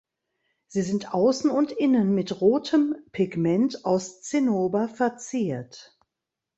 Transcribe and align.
Sie 0.67 0.81
sind 0.81 1.13
außen 1.13 1.51
und 1.51 1.71
innen 1.71 2.15
mit 2.15 2.41
rotem 2.41 2.95
Pigment 3.11 3.85
aus 3.85 4.19
Zinnober 4.23 4.89
verziert. 4.89 5.95